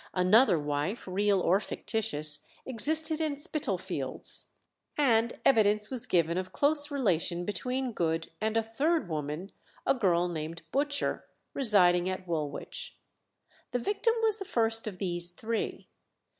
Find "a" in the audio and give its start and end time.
8.57-8.63, 9.85-9.93